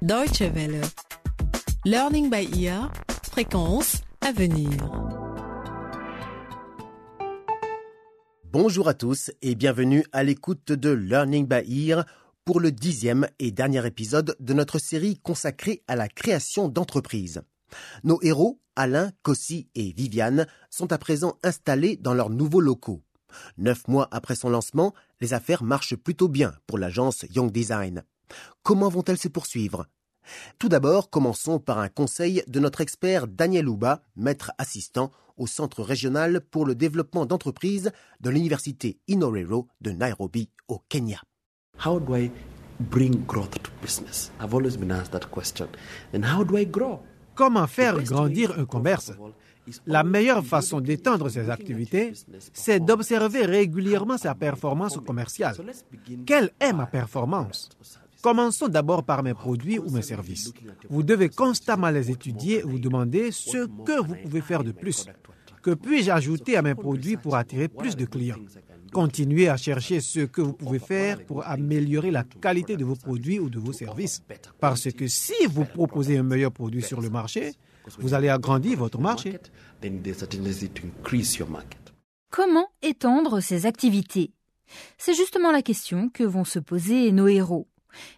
Deutsche 0.00 0.42
Welle. 0.42 0.80
Learning 1.84 2.30
by 2.30 2.48
ear. 2.62 2.92
Fréquence 3.32 4.02
à 4.20 4.30
venir. 4.30 4.70
Bonjour 8.52 8.86
à 8.86 8.94
tous 8.94 9.32
et 9.42 9.56
bienvenue 9.56 10.04
à 10.12 10.22
l'écoute 10.22 10.70
de 10.70 10.90
Learning 10.90 11.48
by 11.48 11.88
Ear 11.88 12.04
pour 12.44 12.60
le 12.60 12.70
dixième 12.70 13.26
et 13.40 13.50
dernier 13.50 13.84
épisode 13.86 14.36
de 14.38 14.54
notre 14.54 14.78
série 14.78 15.18
consacrée 15.18 15.82
à 15.88 15.96
la 15.96 16.08
création 16.08 16.68
d'entreprises. 16.68 17.42
Nos 18.04 18.22
héros, 18.22 18.60
Alain, 18.76 19.10
Cossi 19.22 19.68
et 19.74 19.92
Viviane, 19.92 20.46
sont 20.70 20.92
à 20.92 20.98
présent 20.98 21.38
installés 21.42 21.96
dans 21.96 22.14
leurs 22.14 22.30
nouveaux 22.30 22.60
locaux. 22.60 23.02
Neuf 23.56 23.88
mois 23.88 24.06
après 24.12 24.36
son 24.36 24.48
lancement, 24.48 24.94
les 25.20 25.34
affaires 25.34 25.64
marchent 25.64 25.96
plutôt 25.96 26.28
bien 26.28 26.54
pour 26.68 26.78
l'agence 26.78 27.26
Young 27.34 27.50
Design. 27.50 28.04
Comment 28.62 28.88
vont-elles 28.88 29.18
se 29.18 29.28
poursuivre? 29.28 29.86
Tout 30.58 30.68
d'abord, 30.68 31.10
commençons 31.10 31.58
par 31.58 31.78
un 31.78 31.88
conseil 31.88 32.42
de 32.46 32.60
notre 32.60 32.80
expert 32.80 33.26
Daniel 33.26 33.68
Ouba, 33.68 34.02
maître 34.16 34.52
assistant 34.58 35.10
au 35.36 35.46
Centre 35.46 35.82
régional 35.82 36.40
pour 36.40 36.66
le 36.66 36.74
développement 36.74 37.26
d'entreprises 37.26 37.92
de 38.20 38.30
l'Université 38.30 38.98
Inorero 39.06 39.68
de 39.80 39.92
Nairobi 39.92 40.50
au 40.66 40.80
Kenya. 40.88 41.20
How 41.84 42.00
do 42.00 42.16
I 42.16 42.30
bring 42.80 43.24
growth 43.26 43.62
to 43.62 43.70
business? 43.80 44.32
I've 44.40 44.54
always 44.54 44.76
been 44.76 44.90
asked 44.90 45.12
that 45.12 45.28
question. 45.30 45.68
And 46.12 46.22
how 46.24 46.44
do 46.44 46.56
I 46.56 46.66
grow? 46.66 47.00
Comment 47.34 47.68
faire 47.68 48.02
grandir 48.02 48.58
un 48.58 48.64
commerce? 48.66 49.12
La 49.86 50.02
meilleure 50.02 50.44
façon 50.44 50.80
d'étendre 50.80 51.28
ses 51.28 51.50
activités, 51.50 52.12
c'est 52.52 52.80
d'observer 52.80 53.44
régulièrement 53.44 54.16
sa 54.16 54.34
performance 54.34 54.98
commerciale. 55.06 55.54
Quelle 56.26 56.50
est 56.58 56.72
ma 56.72 56.86
performance? 56.86 57.68
Commençons 58.22 58.68
d'abord 58.68 59.04
par 59.04 59.22
mes 59.22 59.34
produits 59.34 59.78
ou 59.78 59.90
mes 59.90 60.02
services. 60.02 60.52
Vous 60.90 61.02
devez 61.02 61.28
constamment 61.28 61.90
les 61.90 62.10
étudier 62.10 62.58
et 62.58 62.62
vous 62.62 62.80
demander 62.80 63.30
ce 63.30 63.66
que 63.84 64.00
vous 64.00 64.16
pouvez 64.16 64.40
faire 64.40 64.64
de 64.64 64.72
plus. 64.72 65.06
Que 65.62 65.70
puis-je 65.74 66.10
ajouter 66.10 66.56
à 66.56 66.62
mes 66.62 66.74
produits 66.74 67.16
pour 67.16 67.36
attirer 67.36 67.68
plus 67.68 67.96
de 67.96 68.04
clients? 68.04 68.38
Continuez 68.92 69.48
à 69.48 69.56
chercher 69.56 70.00
ce 70.00 70.20
que 70.20 70.40
vous 70.40 70.52
pouvez 70.52 70.78
faire 70.78 71.24
pour 71.26 71.46
améliorer 71.46 72.10
la 72.10 72.24
qualité 72.24 72.76
de 72.76 72.84
vos 72.84 72.96
produits 72.96 73.38
ou 73.38 73.50
de 73.50 73.58
vos 73.58 73.72
services. 73.72 74.22
Parce 74.58 74.90
que 74.92 75.06
si 75.06 75.46
vous 75.46 75.64
proposez 75.64 76.18
un 76.18 76.22
meilleur 76.22 76.52
produit 76.52 76.82
sur 76.82 77.00
le 77.00 77.10
marché, 77.10 77.52
vous 77.98 78.14
allez 78.14 78.28
agrandir 78.28 78.78
votre 78.78 79.00
marché. 79.00 79.38
Comment 82.30 82.66
étendre 82.82 83.40
ses 83.40 83.66
activités? 83.66 84.32
C'est 84.98 85.14
justement 85.14 85.52
la 85.52 85.62
question 85.62 86.08
que 86.08 86.24
vont 86.24 86.44
se 86.44 86.58
poser 86.58 87.12
nos 87.12 87.28
héros. 87.28 87.67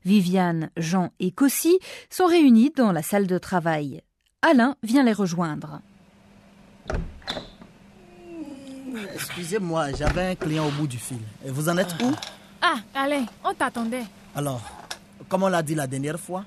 Viviane, 0.05 0.71
Jean 0.77 1.11
et 1.21 1.31
Cossi 1.31 1.79
sont 2.09 2.27
réunis 2.27 2.73
dans 2.75 2.93
la 2.93 3.03
salle 3.03 3.27
de 3.27 3.39
travail. 3.39 4.03
Alain 4.43 4.77
vient 4.83 5.03
les 5.03 5.13
rejoindre. 5.13 5.81
Excusez-moi, 9.15 9.93
j'avais 9.93 10.31
un 10.31 10.35
client 10.35 10.67
au 10.67 10.71
bout 10.71 10.87
du 10.87 10.99
fil. 10.99 11.21
Et 11.45 11.51
vous 11.51 11.69
en 11.69 11.77
êtes 11.77 11.95
où? 12.03 12.13
Ah, 12.63 12.77
Alain, 12.95 13.27
on 13.45 13.55
t'attendait. 13.55 14.05
Alors, 14.35 14.61
comme 15.29 15.43
on 15.43 15.49
l'a 15.49 15.63
dit 15.63 15.75
la 15.75 15.87
dernière 15.87 16.19
fois, 16.19 16.45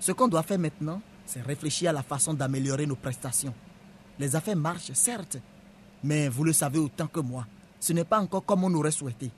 ce 0.00 0.12
qu'on 0.12 0.28
doit 0.28 0.42
faire 0.42 0.58
maintenant, 0.58 1.00
c'est 1.26 1.42
réfléchir 1.42 1.90
à 1.90 1.92
la 1.92 2.02
façon 2.02 2.34
d'améliorer 2.34 2.86
nos 2.86 2.96
prestations. 2.96 3.54
Les 4.18 4.36
affaires 4.36 4.56
marchent, 4.56 4.92
certes, 4.92 5.38
mais 6.02 6.28
vous 6.28 6.44
le 6.44 6.52
savez 6.52 6.78
autant 6.78 7.06
que 7.06 7.20
moi, 7.20 7.46
ce 7.80 7.92
n'est 7.92 8.04
pas 8.04 8.20
encore 8.20 8.44
comme 8.44 8.64
on 8.64 8.74
aurait 8.74 8.90
souhaité. 8.90 9.30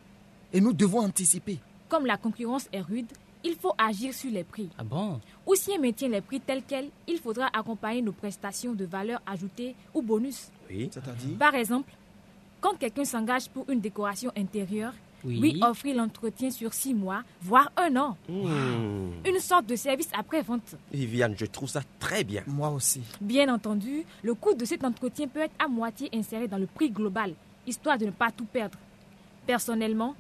Et 0.53 0.61
nous 0.61 0.73
devons 0.73 1.01
anticiper. 1.01 1.59
Comme 1.89 2.07
la 2.07 2.17
concurrence 2.17 2.69
est 2.73 2.81
rude, 2.81 3.13
il 3.47 3.55
faut 3.55 3.73
agir 3.79 4.13
sur 4.13 4.31
les 4.31 4.45
prix. 4.45 4.69
Ah 4.77 4.83
bon? 4.85 5.21
Ou 5.47 5.55
si 5.55 5.71
on 5.71 5.81
maintient 5.81 6.09
les 6.09 6.21
prix 6.21 6.41
tels 6.41 6.63
quels, 6.67 6.89
il 7.07 7.19
faudra 7.19 7.49
accompagner 7.53 8.03
nos 8.03 8.13
prestations 8.13 8.73
de 8.75 8.85
valeur 8.85 9.21
ajoutée 9.27 9.75
ou 9.95 10.03
bonus. 10.03 10.51
Oui. 10.69 10.89
C'est-à-dire? 10.93 11.39
Par 11.39 11.55
exemple, 11.55 11.91
quand 12.61 12.77
quelqu'un 12.79 13.05
s'engage 13.05 13.49
pour 13.49 13.65
une 13.71 13.81
décoration 13.81 14.33
intérieure, 14.37 14.93
Oui. 15.25 15.41
lui 15.41 15.61
offrir 15.63 15.97
l'entretien 15.97 16.51
sur 16.51 16.73
six 16.75 16.95
mois, 16.95 17.23
voire 17.41 17.71
un 17.77 17.97
an. 17.97 18.17
Une 18.29 19.39
sorte 19.41 19.67
de 19.67 19.77
service 19.77 20.09
après-vente. 20.17 20.77
Viviane, 20.93 21.35
je 21.39 21.47
trouve 21.47 21.69
ça 21.69 21.83
très 21.99 22.23
bien. 22.25 22.43
Moi 22.47 22.69
aussi. 22.71 23.01
Bien 23.21 23.53
entendu, 23.53 24.05
le 24.23 24.35
coût 24.35 24.55
de 24.55 24.65
cet 24.65 24.85
entretien 24.85 25.27
peut 25.29 25.41
être 25.41 25.55
à 25.59 25.69
moitié 25.69 26.09
inséré 26.13 26.47
dans 26.49 26.59
le 26.59 26.67
prix 26.67 26.91
global, 26.91 27.33
histoire 27.67 27.99
de 27.99 28.07
ne 28.07 28.11
pas 28.11 28.31
tout 28.31 28.45
perdre. 28.47 28.79
Personnellement, 29.47 30.15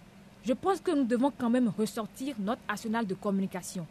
je 0.47 0.53
pense 0.53 0.81
que 0.81 0.93
nous 0.93 1.05
devons 1.05 1.33
quand 1.37 1.51
même 1.51 1.69
ressortir 1.77 2.37
notre 2.39 2.63
arsenal 2.69 3.07
de 3.07 3.15
communication. 3.15 3.87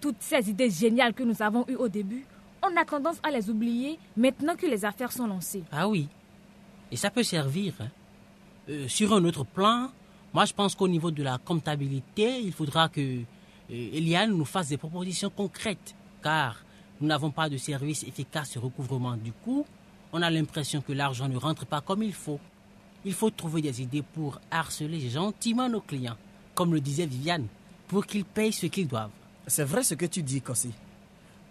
Toutes 0.00 0.20
ces 0.20 0.50
idées 0.50 0.68
géniales 0.70 1.14
que 1.14 1.22
nous 1.22 1.40
avons 1.40 1.64
eues 1.68 1.76
au 1.76 1.88
début, 1.88 2.26
on 2.62 2.76
a 2.76 2.84
tendance 2.84 3.18
à 3.22 3.30
les 3.30 3.48
oublier 3.48 3.98
maintenant 4.16 4.54
que 4.56 4.66
les 4.66 4.84
affaires 4.84 5.12
sont 5.12 5.26
lancées. 5.26 5.62
Ah 5.72 5.88
oui. 5.88 6.08
Et 6.90 6.96
ça 6.96 7.10
peut 7.10 7.22
servir. 7.22 7.74
hein. 7.80 7.88
Euh, 8.68 8.86
sur 8.88 9.12
un 9.14 9.24
autre 9.24 9.44
plan, 9.44 9.90
moi 10.32 10.44
je 10.44 10.52
pense 10.52 10.74
qu'au 10.74 10.88
niveau 10.88 11.10
de 11.10 11.22
la 11.22 11.38
comptabilité, 11.38 12.40
il 12.40 12.52
faudra 12.52 12.88
que 12.88 13.00
euh, 13.00 13.24
Eliane 13.70 14.30
nous 14.36 14.44
fasse 14.44 14.68
des 14.68 14.76
propositions 14.76 15.30
concrètes, 15.30 15.94
car 16.22 16.62
nous 17.00 17.06
n'avons 17.08 17.30
pas 17.30 17.48
de 17.48 17.56
service 17.56 18.02
efficace 18.04 18.52
de 18.54 18.58
recouvrement 18.60 19.16
du 19.16 19.32
coût. 19.32 19.64
On 20.12 20.20
a 20.22 20.30
l'impression 20.30 20.80
que 20.80 20.92
l'argent 20.92 21.28
ne 21.28 21.36
rentre 21.36 21.64
pas 21.66 21.80
comme 21.80 22.02
il 22.02 22.12
faut. 22.12 22.38
Il 23.04 23.14
faut 23.14 23.30
trouver 23.30 23.62
des 23.62 23.82
idées 23.82 24.02
pour 24.02 24.40
harceler 24.50 25.08
gentiment 25.10 25.68
nos 25.68 25.80
clients, 25.80 26.16
comme 26.54 26.72
le 26.74 26.80
disait 26.80 27.06
Viviane, 27.06 27.46
pour 27.88 28.06
qu'ils 28.06 28.24
payent 28.24 28.52
ce 28.52 28.66
qu'ils 28.66 28.86
doivent. 28.88 29.10
C'est 29.46 29.64
vrai 29.64 29.82
ce 29.82 29.94
que 29.94 30.06
tu 30.06 30.22
dis, 30.22 30.40
Kossi. 30.40 30.70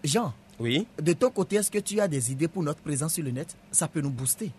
Jean, 0.02 0.32
Oui 0.58 0.86
de 1.00 1.12
ton 1.12 1.30
côté, 1.30 1.56
est-ce 1.56 1.70
que 1.70 1.78
tu 1.78 2.00
as 2.00 2.08
des 2.08 2.32
idées 2.32 2.48
pour 2.48 2.62
notre 2.62 2.80
présence 2.80 3.14
sur 3.14 3.24
le 3.24 3.30
net? 3.30 3.54
Ça 3.70 3.86
peut 3.88 4.00
nous 4.00 4.10
booster. 4.10 4.50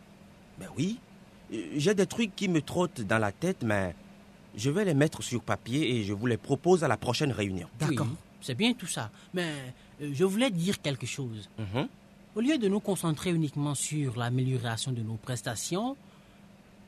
Ben 0.60 0.68
oui. 0.78 1.00
Euh, 1.52 1.58
J'ai 1.76 1.94
des 1.96 2.06
trucs 2.06 2.36
qui 2.36 2.48
me 2.48 2.62
trottent 2.62 3.02
dans 3.02 3.18
la 3.18 3.32
tête, 3.32 3.64
mais 3.64 3.96
je 4.56 4.70
vais 4.70 4.86
les 4.86 4.94
mettre 4.94 5.24
sur 5.24 5.42
papier 5.42 5.96
et 5.98 6.04
je 6.04 6.14
vous 6.14 6.28
les 6.28 6.38
propose 6.38 6.84
à 6.84 6.88
la 6.88 6.98
prochaine 6.98 7.32
réunion. 7.32 7.68
D'accord. 7.80 8.08
Oui, 8.10 8.16
c'est 8.42 8.56
bien 8.56 8.74
tout 8.74 8.88
ça. 8.88 9.10
Mais 9.34 9.52
euh, 10.02 10.12
je 10.14 10.24
voulais 10.24 10.52
dire 10.52 10.82
quelque 10.82 11.08
chose. 11.08 11.50
Mhm. 11.58 11.88
Au 12.36 12.42
lieu 12.42 12.58
de 12.58 12.68
nous 12.68 12.80
concentrer 12.80 13.32
uniquement 13.32 13.76
sur 13.76 14.18
l'amélioration 14.18 14.92
de 14.92 15.02
nos 15.02 15.16
prestations, 15.16 15.96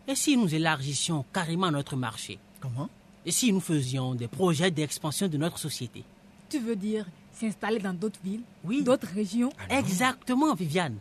et 0.08 0.16
si 0.16 0.38
nous 0.38 0.54
élargissions 0.54 1.26
carrément 1.34 1.72
notre 1.72 1.96
marché 1.96 2.40
Comment? 2.60 2.90
Et 3.26 3.32
si 3.32 3.52
nous 3.52 3.60
faisions 3.60 4.14
des 4.16 4.28
projets 4.28 4.72
d'expansion 4.72 5.28
de 5.28 5.38
notre 5.38 5.58
société 5.60 6.04
Tu 6.50 6.60
veux 6.60 6.76
dire 6.76 7.06
s'installer 7.34 7.80
dans 7.80 7.94
d'autres 7.94 8.20
villes, 8.24 8.44
Oui. 8.64 8.82
d'autres 8.84 9.08
régions? 9.14 9.52
Exactement, 9.70 10.54
Viviane. 10.56 10.96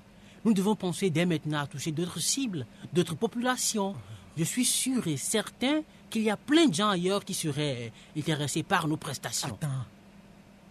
Nous 0.44 0.52
devons 0.52 0.74
penser 0.74 1.08
dès 1.08 1.24
maintenant 1.26 1.60
à 1.60 1.66
toucher 1.66 1.92
d'autres 1.92 2.18
cibles, 2.20 2.66
d'autres 2.92 3.14
populations. 3.14 3.94
Je 4.36 4.42
suis 4.44 4.64
sûr 4.64 5.06
et 5.06 5.16
certain 5.16 5.82
qu'il 6.10 6.22
y 6.22 6.30
a 6.30 6.36
plein 6.36 6.66
de 6.66 6.74
gens 6.74 6.88
ailleurs 6.90 7.24
qui 7.24 7.34
seraient 7.34 7.92
intéressés 8.16 8.62
par 8.64 8.88
nos 8.88 8.96
prestations. 8.96 9.48
Attends. 9.54 9.84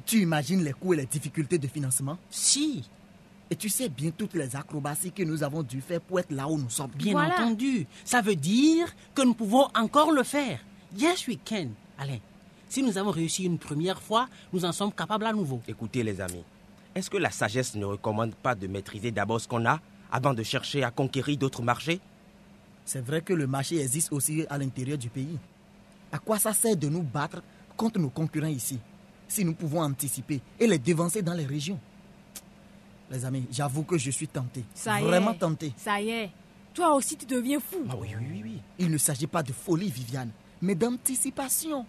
Tu 0.06 0.22
imagines 0.22 0.64
les 0.64 0.74
coûts 0.74 0.94
et 0.94 0.98
les 0.98 1.06
difficultés 1.06 1.58
de 1.58 1.68
financement? 1.68 2.18
Si, 2.30 2.84
Et 3.54 3.56
tu 3.56 3.70
sais 3.70 3.88
bien 3.88 4.10
toutes 4.10 4.34
les 4.34 4.56
acrobaties 4.56 5.12
que 5.12 5.22
nous 5.22 5.44
avons 5.44 5.62
dû 5.62 5.80
faire 5.80 6.02
pour 6.02 6.20
être 6.20 6.32
là 6.32 6.48
où 6.48 6.58
nous 6.58 6.72
sommes. 6.72 6.90
bien 6.96 7.12
Voilà. 7.12 7.36
entendu. 7.36 7.86
Ça 8.04 8.20
veut 8.20 8.36
dire 8.36 8.88
que 9.14 9.22
nous 9.22 9.36
pouvons 9.36 9.68
encore 9.76 10.12
le 10.12 10.24
faire. 10.24 10.60
Yes, 10.98 11.28
we 11.28 11.38
can. 11.48 11.68
Alain, 12.00 12.18
si 12.68 12.82
nous 12.82 12.98
avons 12.98 13.12
réussi 13.12 13.44
une 13.44 13.60
première 13.60 14.02
fois, 14.02 14.28
nous 14.52 14.66
en 14.66 14.72
sommes 14.72 14.92
capables 14.92 15.28
à 15.28 15.34
nouveau. 15.34 15.62
Écoutez 15.68 16.02
les 16.02 16.20
amis, 16.20 16.42
est-ce 16.96 17.12
que 17.12 17.18
la 17.18 17.30
sagesse 17.30 17.76
ne 17.76 17.86
recommande 17.86 18.34
pas 18.34 18.56
de 18.56 18.66
maîtriser 18.66 19.12
d'abord 19.12 19.40
ce 19.40 19.48
qu'on 19.48 19.64
a 19.68 19.80
avant 20.12 20.34
de 20.34 20.42
chercher 20.42 20.84
à 20.84 20.90
conquérir 20.90 21.38
d'autres 21.38 21.62
marchés? 21.62 22.00
C'est 22.86 23.06
vrai 23.06 23.22
que 23.22 23.34
le 23.34 23.46
marché 23.46 23.80
existe 23.80 24.12
aussi 24.14 24.48
à 24.50 24.58
l'intérieur 24.58 24.98
du 24.98 25.10
pays. 25.10 25.38
À 26.12 26.18
quoi 26.18 26.40
ça 26.40 26.54
sert 26.54 26.76
de 26.76 26.90
nous 26.90 27.04
battre 27.04 27.44
contre 27.78 28.00
nos 28.00 28.10
concurrents 28.10 28.48
ici 28.48 28.80
si 29.28 29.46
nous 29.46 29.54
pouvons 29.54 29.84
anticiper 29.84 30.42
et 30.60 30.66
les 30.66 30.80
devancer 30.80 31.22
dans 31.22 31.36
les 31.36 31.46
régions? 31.46 31.80
Les 33.14 33.24
amis, 33.26 33.46
j'avoue 33.52 33.84
que 33.84 33.98
je 33.98 34.10
suis 34.10 34.28
tenté. 34.28 34.64
Ça 34.74 35.00
y 35.00 35.04
Vraiment 35.04 35.34
est. 35.34 35.38
tenté. 35.38 35.72
Ça 35.78 36.02
y 36.02 36.10
est. 36.10 36.32
Toi 36.74 36.96
aussi, 36.96 37.16
tu 37.16 37.28
deviens 37.28 37.60
fou. 37.60 37.86
Ah 37.90 37.94
oui, 37.96 38.10
oui, 38.20 38.26
oui, 38.32 38.42
oui. 38.44 38.60
Il 38.80 38.90
ne 38.90 38.98
s'agit 38.98 39.28
pas 39.28 39.44
de 39.44 39.54
folie, 39.54 39.92
Viviane, 39.92 40.32
mais 40.64 40.74
d'anticipation. 40.74 41.86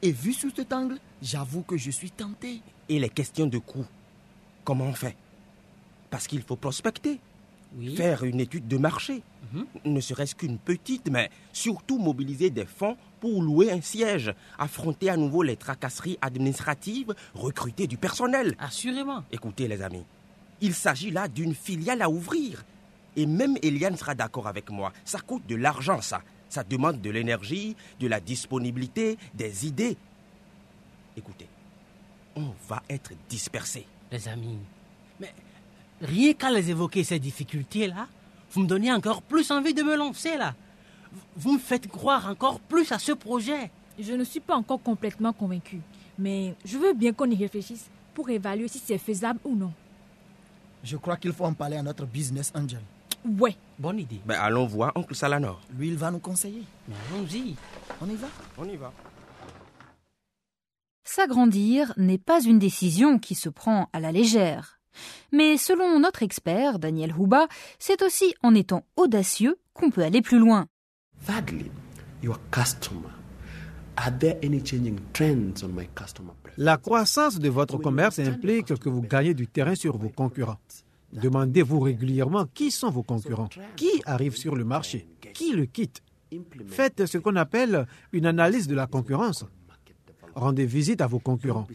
Et 0.00 0.10
vu 0.10 0.32
sous 0.32 0.50
cet 0.56 0.72
angle, 0.72 0.98
j'avoue 1.20 1.62
que 1.62 1.76
je 1.76 1.90
suis 1.90 2.10
tenté. 2.10 2.60
Et 2.88 2.98
les 2.98 3.10
questions 3.10 3.46
de 3.46 3.58
coût 3.58 3.84
Comment 4.64 4.84
on 4.86 4.94
fait? 4.94 5.16
Parce 6.08 6.26
qu'il 6.26 6.40
faut 6.42 6.56
prospecter, 6.56 7.20
Oui. 7.76 7.94
faire 7.96 8.24
une 8.24 8.40
étude 8.40 8.66
de 8.66 8.78
marché, 8.78 9.22
ne 9.84 10.00
serait-ce 10.00 10.34
qu'une 10.34 10.56
petite, 10.58 11.10
mais 11.10 11.28
surtout 11.52 11.98
mobiliser 11.98 12.48
des 12.48 12.64
fonds 12.64 12.96
pour 13.20 13.42
louer 13.42 13.70
un 13.70 13.82
siège, 13.82 14.32
affronter 14.58 15.10
à 15.10 15.18
nouveau 15.18 15.42
les 15.42 15.56
tracasseries 15.56 16.16
administratives, 16.22 17.14
recruter 17.34 17.86
du 17.86 17.98
personnel. 17.98 18.54
Assurément. 18.58 19.22
Écoutez 19.32 19.68
les 19.68 19.82
amis, 19.82 20.04
il 20.60 20.74
s'agit 20.74 21.10
là 21.10 21.28
d'une 21.28 21.54
filiale 21.54 22.02
à 22.02 22.10
ouvrir. 22.10 22.64
Et 23.16 23.26
même 23.26 23.56
Eliane 23.62 23.96
sera 23.96 24.14
d'accord 24.14 24.48
avec 24.48 24.70
moi. 24.70 24.92
Ça 25.04 25.20
coûte 25.20 25.46
de 25.46 25.54
l'argent, 25.54 26.00
ça. 26.00 26.22
Ça 26.48 26.64
demande 26.64 27.00
de 27.00 27.10
l'énergie, 27.10 27.76
de 28.00 28.06
la 28.06 28.20
disponibilité, 28.20 29.18
des 29.34 29.66
idées. 29.66 29.96
Écoutez, 31.16 31.46
on 32.36 32.52
va 32.68 32.82
être 32.88 33.12
dispersés. 33.28 33.86
Les 34.10 34.28
amis, 34.28 34.58
mais 35.20 35.32
rien 36.00 36.32
qu'à 36.34 36.50
les 36.50 36.70
évoquer, 36.70 37.04
ces 37.04 37.18
difficultés-là, 37.18 38.08
vous 38.52 38.62
me 38.62 38.66
donnez 38.66 38.92
encore 38.92 39.22
plus 39.22 39.50
envie 39.50 39.74
de 39.74 39.82
me 39.82 39.96
lancer 39.96 40.36
là. 40.36 40.54
Vous 41.36 41.54
me 41.54 41.58
faites 41.58 41.88
croire 41.88 42.28
encore 42.28 42.60
plus 42.60 42.90
à 42.92 42.98
ce 42.98 43.12
projet. 43.12 43.70
Je 43.98 44.12
ne 44.12 44.24
suis 44.24 44.40
pas 44.40 44.56
encore 44.56 44.82
complètement 44.82 45.32
convaincu, 45.32 45.80
mais 46.18 46.54
je 46.64 46.78
veux 46.78 46.94
bien 46.94 47.12
qu'on 47.12 47.30
y 47.30 47.36
réfléchisse 47.36 47.88
pour 48.12 48.28
évaluer 48.28 48.68
si 48.68 48.78
c'est 48.78 48.98
faisable 48.98 49.38
ou 49.44 49.54
non. 49.54 49.72
Je 50.84 50.98
crois 50.98 51.16
qu'il 51.16 51.32
faut 51.32 51.46
en 51.46 51.54
parler 51.54 51.78
à 51.78 51.82
notre 51.82 52.04
business 52.04 52.52
angel. 52.54 52.80
Ouais. 53.24 53.56
Bonne 53.78 53.98
idée. 53.98 54.20
Ben, 54.26 54.38
allons 54.38 54.66
voir 54.66 54.92
Oncle 54.94 55.14
Salanor. 55.14 55.60
Lui, 55.78 55.88
il 55.88 55.96
va 55.96 56.10
nous 56.10 56.18
conseiller. 56.18 56.62
Mais 56.86 56.94
allons-y. 57.10 57.56
On 58.02 58.08
y 58.08 58.16
va 58.16 58.28
On 58.58 58.64
y 58.66 58.76
va. 58.76 58.92
S'agrandir 61.04 61.94
n'est 61.96 62.18
pas 62.18 62.42
une 62.42 62.58
décision 62.58 63.18
qui 63.18 63.34
se 63.34 63.48
prend 63.48 63.88
à 63.94 64.00
la 64.00 64.12
légère. 64.12 64.78
Mais 65.32 65.56
selon 65.56 65.98
notre 65.98 66.22
expert, 66.22 66.78
Daniel 66.78 67.14
Houba, 67.16 67.48
c'est 67.78 68.02
aussi 68.02 68.34
en 68.42 68.54
étant 68.54 68.84
audacieux 68.96 69.58
qu'on 69.72 69.90
peut 69.90 70.02
aller 70.02 70.22
plus 70.22 70.38
loin. 70.38 70.66
Thirdly, 71.26 71.70
your 72.22 72.38
customer. 72.50 73.13
La 76.56 76.76
croissance 76.76 77.38
de 77.38 77.48
votre 77.48 77.78
commerce 77.78 78.18
implique 78.18 78.74
que 78.78 78.88
vous 78.88 79.02
gagnez 79.02 79.34
du 79.34 79.46
terrain 79.46 79.74
sur 79.74 79.96
vos 79.96 80.08
concurrents. 80.08 80.58
Demandez-vous 81.12 81.80
régulièrement 81.80 82.46
qui 82.52 82.70
sont 82.70 82.90
vos 82.90 83.02
concurrents, 83.02 83.48
qui 83.76 84.02
arrive 84.04 84.36
sur 84.36 84.56
le 84.56 84.64
marché, 84.64 85.06
qui 85.32 85.52
le 85.52 85.66
quitte? 85.66 86.02
Faites 86.66 87.06
ce 87.06 87.18
qu'on 87.18 87.36
appelle 87.36 87.86
une 88.12 88.26
analyse 88.26 88.66
de 88.66 88.74
la 88.74 88.86
concurrence. 88.86 89.44
Rendez 90.34 90.66
visite 90.66 91.00
à 91.00 91.06
vos 91.06 91.20
concurrents. 91.20 91.66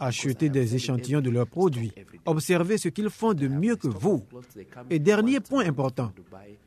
Achetez 0.00 0.48
des 0.48 0.74
échantillons 0.74 1.20
de 1.20 1.30
leurs 1.30 1.46
produits. 1.46 1.92
Observez 2.26 2.76
ce 2.78 2.88
qu'ils 2.88 3.10
font 3.10 3.32
de 3.32 3.46
mieux 3.46 3.76
que 3.76 3.86
vous. 3.86 4.24
Et 4.90 4.98
dernier 4.98 5.38
point 5.38 5.64
important, 5.66 6.12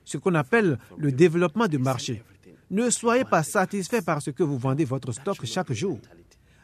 ce 0.05 0.17
qu'on 0.17 0.35
appelle 0.35 0.77
le 0.97 1.11
développement 1.11 1.67
de 1.67 1.77
marché. 1.77 2.23
Ne 2.71 2.89
soyez 2.89 3.25
pas 3.25 3.43
satisfait 3.43 4.01
par 4.01 4.21
ce 4.21 4.29
que 4.31 4.43
vous 4.43 4.57
vendez 4.57 4.85
votre 4.85 5.11
stock 5.11 5.45
chaque 5.45 5.73
jour. 5.73 5.99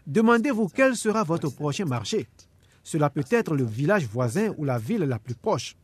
Demandez-vous 0.06 0.70
quel 0.70 0.96
sera 0.96 1.26
votre 1.26 1.50
prochain 1.50 1.84
marché. 1.84 2.28
Cela 2.82 3.10
peut 3.10 3.26
être 3.30 3.54
le 3.54 3.66
village 3.66 4.06
voisin 4.06 4.54
ou 4.58 4.64
la 4.64 4.78
ville 4.78 5.02
la 5.02 5.20
plus 5.20 5.36
proche. 5.36 5.76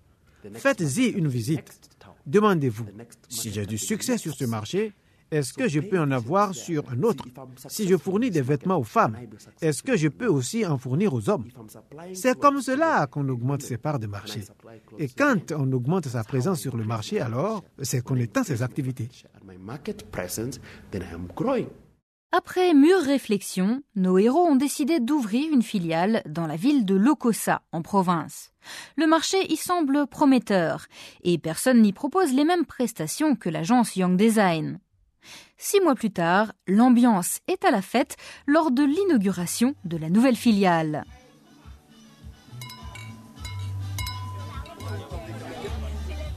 Faites-y 0.54 1.10
une 1.10 1.28
visite. 1.28 1.78
Demandez-vous, 2.25 2.86
si 3.28 3.52
j'ai 3.52 3.66
du 3.66 3.78
succès 3.78 4.18
sur 4.18 4.34
ce 4.34 4.46
marché, 4.46 4.94
est-ce 5.34 5.54
que 5.54 5.68
je 5.68 5.80
peux 5.80 6.00
en 6.00 6.12
avoir 6.12 6.54
sur 6.54 6.84
un 6.92 7.02
autre 7.02 7.26
Si 7.68 7.88
je 7.88 7.98
fournis 7.98 8.30
des 8.30 8.44
vêtements 8.44 8.78
aux 8.78 8.84
femmes, 8.84 9.18
est-ce 9.62 9.82
que 9.82 9.98
je 9.98 10.08
peux 10.08 10.28
aussi 10.28 10.64
en 10.66 10.78
fournir 10.78 11.14
aux 11.14 11.28
hommes? 11.28 11.48
C'est 12.14 12.38
comme 12.38 12.62
cela 12.62 13.08
qu'on 13.08 13.28
augmente 13.30 13.64
ses 13.64 13.78
parts 13.78 14.00
de 14.00 14.06
marché. 14.06 14.42
Et 15.00 15.08
quand 15.08 15.52
on 15.52 15.72
augmente 15.72 16.08
sa 16.08 16.24
présence 16.24 16.60
sur 16.60 16.78
le 16.78 16.84
marché, 16.84 17.20
alors, 17.20 17.64
c'est 17.82 18.04
qu'on 18.04 18.18
étend 18.18 18.44
ses 18.44 18.62
activités. 18.62 19.10
Après 22.36 22.74
mûre 22.74 23.02
réflexion, 23.02 23.84
nos 23.96 24.18
héros 24.18 24.48
ont 24.48 24.56
décidé 24.56 25.00
d'ouvrir 25.00 25.52
une 25.54 25.62
filiale 25.62 26.24
dans 26.28 26.48
la 26.48 26.56
ville 26.56 26.84
de 26.86 26.96
Lokosa, 26.96 27.62
en 27.72 27.82
province. 27.82 28.52
Le 28.98 29.06
marché 29.08 29.38
y 29.52 29.56
semble 29.56 30.08
prometteur, 30.08 30.88
et 31.24 31.38
personne 31.38 31.82
n'y 31.82 31.94
propose 31.94 32.34
les 32.34 32.46
mêmes 32.46 32.66
prestations 32.66 33.36
que 33.36 33.50
l'agence 33.50 33.96
Young 33.96 34.18
Design. 34.18 34.80
Six 35.58 35.80
mois 35.81 35.96
plus 35.96 36.12
tard, 36.12 36.54
l'ambiance 36.68 37.40
est 37.48 37.64
à 37.66 37.72
la 37.72 37.81
fête 37.81 38.18
lors 38.46 38.72
de 38.72 38.84
l'inauguration 38.84 39.75
de 39.86 39.98
la 39.98 40.10
nouvelle 40.10 40.36
filiale. 40.36 41.04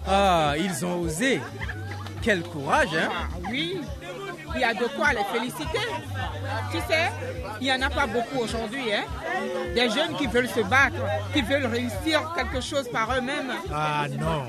Ah, 0.07 0.55
ils 0.57 0.85
ont 0.85 1.01
osé. 1.01 1.41
Quel 2.23 2.43
courage, 2.43 2.95
hein 2.95 3.09
Ah 3.13 3.39
oui, 3.51 3.81
il 4.55 4.61
y 4.61 4.65
a 4.65 4.75
de 4.75 4.87
quoi 4.97 5.13
les 5.13 5.25
féliciter. 5.25 5.87
Tu 6.71 6.79
sais, 6.89 7.11
il 7.61 7.65
n'y 7.65 7.73
en 7.73 7.83
a 7.83 7.91
pas 7.91 8.07
beaucoup 8.07 8.39
aujourd'hui. 8.43 8.93
Hein? 8.93 9.05
Des 9.75 9.91
jeunes 9.91 10.17
qui 10.17 10.27
veulent 10.27 10.49
se 10.49 10.61
battre, 10.61 10.97
qui 11.33 11.43
veulent 11.43 11.67
réussir 11.67 12.33
quelque 12.35 12.61
chose 12.61 12.89
par 12.91 13.17
eux-mêmes. 13.17 13.53
Ah 13.73 14.07
non. 14.19 14.45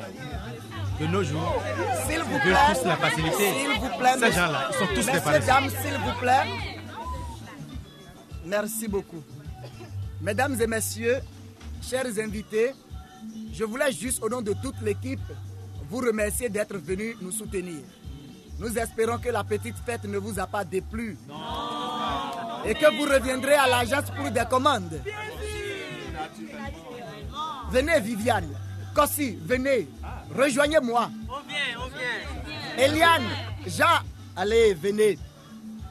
De 1.00 1.06
nos 1.08 1.24
jours, 1.24 1.62
S'il 2.08 2.20
vous 2.22 2.36
ils 2.36 2.42
plaît. 2.42 2.50
veulent 2.52 2.76
tous 2.82 2.86
la 2.88 2.96
facilité. 2.98 3.54
S'il 3.54 3.80
vous 3.82 3.98
plaît, 4.00 4.14
Ces 4.14 4.20
messieurs- 4.20 4.32
gens-là, 4.42 4.70
ils 4.72 4.74
sont 4.78 4.86
tous 4.88 4.94
des 4.94 5.06
Messieurs, 5.06 5.22
paresseux. 5.22 5.46
dames, 5.48 5.70
s'il 5.70 5.98
vous 6.00 6.20
plaît. 6.20 6.44
Merci 8.46 8.88
beaucoup. 8.88 9.24
Mesdames 10.22 10.60
et 10.60 10.66
messieurs, 10.68 11.20
chers 11.88 12.06
invités, 12.20 12.72
je 13.54 13.64
voulais 13.64 13.92
juste 13.92 14.24
au 14.24 14.30
nom 14.30 14.42
de 14.42 14.54
toute 14.54 14.82
l'équipe 14.82 15.20
vous 15.90 15.98
remercier 16.00 16.50
d'être 16.50 16.78
venus 16.78 17.16
nous 17.22 17.32
soutenir. 17.32 17.82
Nous 18.60 18.76
espérons 18.78 19.20
que 19.20 19.30
la 19.30 19.44
petite 19.44 19.76
fête 19.86 20.04
ne 20.06 20.18
vous 20.18 20.40
a 20.40 20.48
pas 20.48 20.66
déplu. 20.66 21.16
Et 22.66 22.74
que 22.74 22.96
vous 22.98 23.04
reviendrez 23.04 23.54
à 23.54 23.68
l'agence 23.68 24.10
pour 24.16 24.32
des 24.32 24.44
commandes. 24.50 25.00
Venez 27.70 28.00
Viviane, 28.00 28.50
Kossi, 28.98 29.38
venez, 29.46 29.88
rejoignez-moi. 30.36 31.12
Eliane, 32.80 33.28
Jean, 33.68 34.02
allez, 34.36 34.74
venez. 34.74 35.20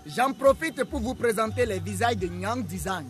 J'en 0.04 0.32
profite 0.32 0.82
pour 0.82 0.98
vous 0.98 1.14
présenter 1.14 1.64
les 1.66 1.78
visages 1.78 2.16
de 2.16 2.26
Nyang 2.26 2.64
Design. 2.66 3.06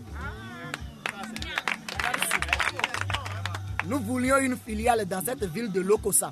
Nous 3.87 3.99
voulions 4.01 4.37
une 4.37 4.59
filiale 4.59 5.07
dans 5.07 5.25
cette 5.25 5.45
ville 5.45 5.73
de 5.73 5.81
Lokosa. 5.81 6.31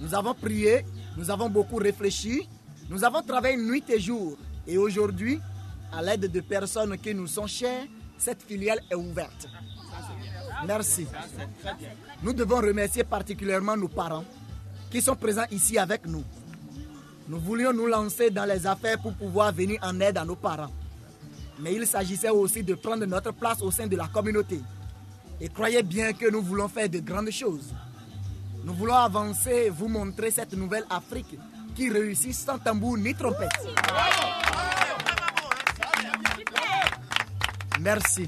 Nous 0.00 0.12
avons 0.12 0.34
prié, 0.34 0.84
nous 1.16 1.30
avons 1.30 1.48
beaucoup 1.48 1.76
réfléchi, 1.76 2.48
nous 2.90 3.04
avons 3.04 3.22
travaillé 3.22 3.56
nuit 3.58 3.84
et 3.90 4.00
jour. 4.00 4.36
Et 4.66 4.76
aujourd'hui, 4.76 5.38
à 5.92 6.02
l'aide 6.02 6.32
de 6.32 6.40
personnes 6.40 6.98
qui 6.98 7.14
nous 7.14 7.28
sont 7.28 7.46
chères, 7.46 7.86
cette 8.18 8.42
filiale 8.42 8.80
est 8.90 8.96
ouverte. 8.96 9.46
Merci. 10.66 11.06
Nous 12.22 12.32
devons 12.32 12.56
remercier 12.60 13.04
particulièrement 13.04 13.76
nos 13.76 13.88
parents 13.88 14.24
qui 14.90 15.00
sont 15.02 15.16
présents 15.16 15.46
ici 15.50 15.78
avec 15.78 16.06
nous. 16.06 16.24
Nous 17.28 17.38
voulions 17.38 17.72
nous 17.72 17.86
lancer 17.86 18.30
dans 18.30 18.44
les 18.44 18.66
affaires 18.66 18.98
pour 19.00 19.14
pouvoir 19.14 19.52
venir 19.52 19.78
en 19.82 19.98
aide 20.00 20.18
à 20.18 20.24
nos 20.24 20.36
parents. 20.36 20.70
Mais 21.60 21.74
il 21.74 21.86
s'agissait 21.86 22.30
aussi 22.30 22.62
de 22.62 22.74
prendre 22.74 23.04
notre 23.06 23.32
place 23.32 23.62
au 23.62 23.70
sein 23.70 23.86
de 23.86 23.96
la 23.96 24.06
communauté. 24.08 24.60
Et 25.40 25.48
croyez 25.48 25.82
bien 25.82 26.12
que 26.12 26.30
nous 26.30 26.42
voulons 26.42 26.68
faire 26.68 26.88
de 26.88 26.98
grandes 26.98 27.30
choses. 27.30 27.72
Nous 28.64 28.74
voulons 28.74 28.94
avancer 28.94 29.64
et 29.66 29.70
vous 29.70 29.88
montrer 29.88 30.30
cette 30.30 30.52
nouvelle 30.54 30.84
Afrique 30.90 31.36
qui 31.74 31.88
réussit 31.90 32.34
sans 32.34 32.58
tambour 32.58 32.96
ni 32.98 33.14
trompette. 33.14 33.48
Merci. 37.80 38.26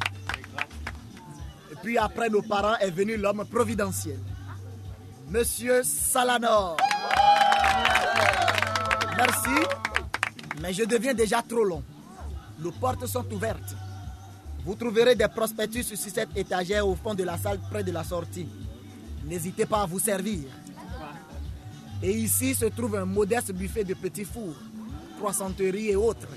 Puis 1.85 1.99
après 1.99 2.31
nos 2.31 2.41
parents 2.41 2.79
est 2.81 2.91
venu 2.91 3.19
l'homme 3.19 3.45
providentiel. 3.45 4.19
Monsieur 5.29 5.83
Salanor. 5.83 6.79
Merci. 9.19 9.67
Mais 10.63 10.73
je 10.73 10.85
deviens 10.85 11.13
déjà 11.13 11.43
trop 11.43 11.63
long. 11.63 11.83
Nos 12.59 12.73
portes 12.73 13.07
sont 13.07 13.31
ouvertes. 13.31 13.77
Vous 14.65 14.75
trouverez 14.77 15.15
des 15.15 15.29
prospectus 15.29 15.83
sur 15.83 15.99
cette 15.99 16.35
étagère 16.35 16.89
au 16.89 16.95
fond 16.95 17.13
de 17.13 17.23
la 17.23 17.37
salle 17.37 17.61
près 17.71 17.85
de 17.85 17.93
la 17.93 18.03
sortie. 18.03 18.49
N'hésitez 19.27 19.67
pas 19.67 19.83
à 19.83 19.87
vous 19.87 19.99
servir. 19.99 20.45
Et 22.03 22.13
ici 22.13 22.55
se 22.55 22.65
trouve 22.65 22.97
un 22.97 23.05
modeste 23.05 23.53
buffet 23.53 23.85
de 23.85 23.93
petits 23.93 24.25
fours, 24.25 24.57
croissanteries 25.19 25.91
et 25.91 25.97
autres. 25.97 26.29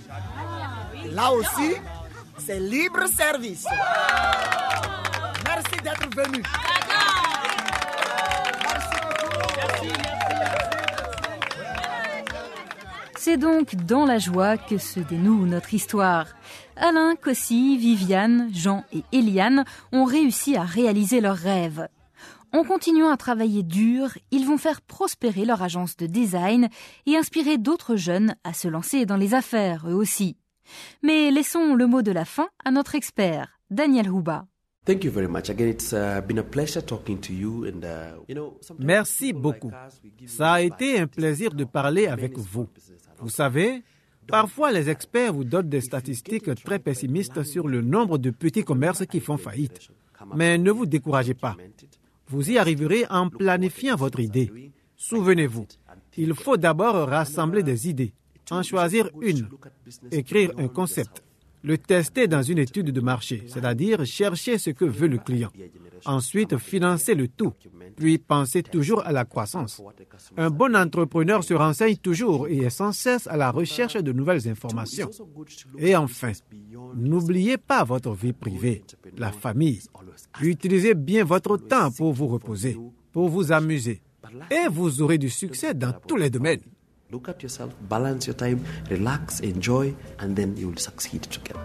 Là 1.14 1.32
aussi, 1.32 1.76
c'est 2.38 2.60
libre 2.60 3.08
service. 3.08 3.66
C'est 13.18 13.38
donc 13.38 13.76
dans 13.76 14.06
la 14.06 14.20
joie 14.20 14.58
que 14.58 14.78
se 14.78 15.02
dénoue 15.02 15.46
notre 15.46 15.74
histoire. 15.74 16.28
Alain, 16.78 17.16
Cossi, 17.16 17.78
Viviane, 17.78 18.50
Jean 18.54 18.86
et 18.94 19.04
Eliane 19.12 19.66
ont 19.92 20.06
réussi 20.06 20.56
à 20.56 20.64
réaliser 20.64 21.20
leurs 21.20 21.36
rêves. 21.36 21.88
En 22.54 22.64
continuant 22.64 23.12
à 23.12 23.18
travailler 23.18 23.64
dur, 23.64 24.18
ils 24.32 24.46
vont 24.46 24.58
faire 24.58 24.82
prospérer 24.82 25.44
leur 25.44 25.62
agence 25.62 25.98
de 25.98 26.08
design 26.08 26.70
et 27.06 27.18
inspirer 27.18 27.58
d'autres 27.58 27.98
jeunes 27.98 28.36
à 28.46 28.54
se 28.54 28.70
lancer 28.70 29.06
dans 29.06 29.18
les 29.18 29.34
affaires 29.34 29.90
eux 29.90 29.94
aussi. 29.94 30.38
Mais 31.04 31.30
laissons 31.30 31.76
le 31.76 31.86
mot 31.86 32.02
de 32.02 32.12
la 32.12 32.24
fin 32.24 32.48
à 32.64 32.72
notre 32.72 32.96
expert, 32.96 33.60
Daniel 33.70 34.10
Houba. 34.10 34.46
Thank 34.88 35.04
you 35.04 35.12
very 35.12 35.28
much. 35.28 35.50
Again, 35.50 35.68
it's 35.68 35.92
been 36.26 36.40
a 36.40 36.44
pleasure 36.44 36.82
talking 36.82 37.20
to 37.20 37.34
you. 37.34 37.66
And 37.66 37.84
you 38.28 38.36
know, 38.36 38.58
sometimes 38.62 38.86
Merci 38.86 39.34
beaucoup. 39.34 39.72
Ça 40.26 40.54
a 40.54 40.62
été 40.62 40.98
un 40.98 41.08
plaisir 41.08 41.54
de 41.54 41.66
parler 41.66 42.08
avec 42.08 42.38
vous. 42.38 42.68
Vous 43.20 43.30
savez, 43.30 43.84
Parfois, 44.28 44.74
les 44.74 44.90
experts 44.90 45.34
vous 45.34 45.46
donnent 45.46 45.70
des 45.70 45.82
statistiques 45.82 46.54
très 46.64 46.80
pessimistes 46.80 47.44
sur 47.44 47.68
le 47.68 47.82
nombre 47.82 48.18
de 48.18 48.30
petits 48.30 48.64
commerces 48.64 49.06
qui 49.06 49.22
font 49.22 49.38
faillite. 49.38 49.90
Mais 50.36 50.58
ne 50.58 50.72
vous 50.72 50.86
découragez 50.86 51.34
pas. 51.34 51.56
Vous 52.28 52.52
y 52.52 52.58
arriverez 52.58 53.06
en 53.10 53.30
planifiant 53.30 53.96
votre 53.96 54.20
idée. 54.20 54.72
Souvenez-vous, 54.98 55.66
il 56.18 56.34
faut 56.34 56.58
d'abord 56.58 57.08
rassembler 57.08 57.64
des 57.64 57.88
idées, 57.88 58.14
en 58.52 58.64
choisir 58.64 59.10
une, 59.22 59.48
écrire 60.12 60.52
un 60.58 60.68
concept, 60.68 61.24
le 61.64 61.78
tester 61.78 62.28
dans 62.28 62.44
une 62.44 62.60
étude 62.60 62.92
de 62.92 63.02
marché, 63.02 63.44
c'est-à-dire 63.48 64.06
chercher 64.06 64.58
ce 64.58 64.70
que 64.70 64.86
veut 64.86 65.08
le 65.08 65.18
client. 65.18 65.52
Ensuite, 66.06 66.58
financer 66.58 67.16
le 67.16 67.28
tout, 67.28 67.54
puis 67.96 68.18
penser 68.18 68.64
toujours 68.64 69.06
à 69.06 69.12
la 69.12 69.26
croissance. 69.26 69.82
Un 70.38 70.50
bon 70.50 70.76
entrepreneur 70.76 71.44
se 71.44 71.54
renseigne 71.54 71.98
toujours 71.98 72.48
et 72.48 72.58
est 72.60 72.70
sans 72.70 72.92
cesse 72.92 73.28
à 73.28 73.38
la 73.38 73.52
recherche 73.52 73.96
de 73.96 74.12
nouvelles 74.12 74.48
informations. 74.48 75.10
Et 75.78 75.96
enfin, 75.96 76.32
n'oubliez 76.96 77.58
pas 77.58 77.84
votre 77.84 78.14
vie 78.14 78.34
privée, 78.34 78.84
la 79.18 79.32
famille. 79.32 79.82
Utilisez 80.42 80.94
bien 80.94 81.24
votre 81.24 81.58
temps 81.58 81.92
pour 81.92 82.14
vous 82.14 82.28
reposer, 82.28 82.78
pour 83.12 83.30
vous 83.30 83.52
amuser. 83.52 84.02
Et 84.52 84.68
vous 84.70 85.02
aurez 85.02 85.18
du 85.18 85.30
succès 85.30 85.74
dans 85.74 85.94
tous 86.08 86.18
les 86.18 86.30
domaines. 86.30 86.62
Look 87.10 87.30
at 87.30 87.42
yourself, 87.42 87.74
balance 87.88 88.28
your 88.28 88.34
time, 88.34 88.66
relax, 88.90 89.40
enjoy, 89.40 89.96
and 90.20 90.36
then 90.36 90.58
you 90.58 90.68
will 90.68 90.76
succeed 90.76 91.24
together. 91.24 91.64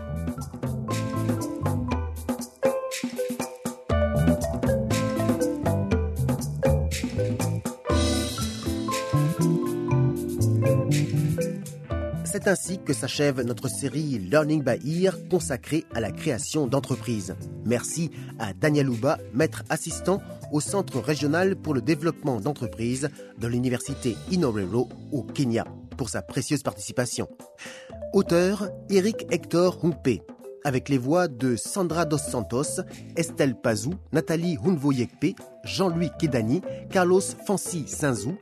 C'est 12.42 12.50
ainsi 12.50 12.78
que 12.78 12.92
s'achève 12.92 13.40
notre 13.42 13.68
série 13.68 14.18
Learning 14.18 14.64
by 14.64 15.04
Ear 15.04 15.16
consacrée 15.30 15.84
à 15.94 16.00
la 16.00 16.10
création 16.10 16.66
d'entreprises. 16.66 17.36
Merci 17.64 18.10
à 18.40 18.52
Daniel 18.52 18.90
Ouba, 18.90 19.18
maître 19.32 19.62
assistant 19.68 20.20
au 20.50 20.58
Centre 20.58 20.98
régional 20.98 21.54
pour 21.54 21.72
le 21.72 21.80
développement 21.80 22.40
d'entreprises 22.40 23.10
de 23.38 23.46
l'Université 23.46 24.16
Inorero 24.32 24.88
au 25.12 25.22
Kenya 25.22 25.64
pour 25.96 26.08
sa 26.08 26.20
précieuse 26.20 26.64
participation. 26.64 27.28
Auteur 28.12 28.70
Eric 28.90 29.24
Hector 29.30 29.78
Humpé, 29.84 30.22
avec 30.64 30.88
les 30.88 30.98
voix 30.98 31.28
de 31.28 31.54
Sandra 31.54 32.06
Dos 32.06 32.18
Santos, 32.18 32.80
Estelle 33.14 33.54
Pazou, 33.54 33.94
Nathalie 34.10 34.58
Hunvoyekpe, 34.64 35.36
Jean-Louis 35.62 36.10
Kedani, 36.18 36.60
Carlos 36.90 37.20
Fancy 37.46 37.84
Sinzou, 37.86 38.36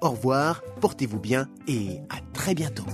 Au 0.00 0.08
revoir, 0.08 0.62
portez-vous 0.80 1.20
bien 1.20 1.46
et 1.68 1.98
à 2.08 2.22
très 2.32 2.54
bientôt. 2.54 2.86